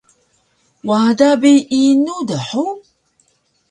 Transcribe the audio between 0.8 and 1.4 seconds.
Wada